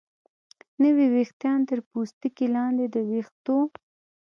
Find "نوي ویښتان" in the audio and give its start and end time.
0.83-1.59